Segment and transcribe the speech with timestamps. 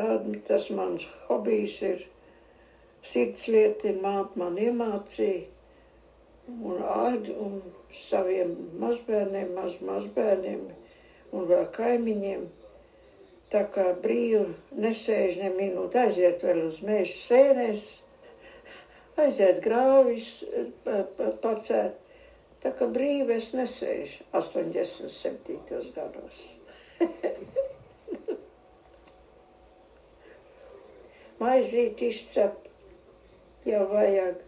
[0.00, 0.16] jā,
[0.48, 2.04] tas mans hobijs ir
[3.06, 5.46] sirdslieti, māte man iemācīja.
[6.50, 7.60] Un, ād, un
[7.94, 10.64] saviem mazbērniem, maz mazbērniem
[11.36, 12.48] un vēl kaimiņiem.
[13.50, 14.44] Tā kā brīvi
[14.78, 17.86] nesēž ne minūti, aiziet vēl uz meža sēnēs,
[19.18, 20.30] aiziet grāvis,
[21.42, 21.98] pacēt.
[22.60, 25.92] Tā kā brīvi es nesēžu 87.
[25.96, 26.42] gados.
[31.40, 32.66] Maizīt izcep,
[33.64, 34.42] jau vajag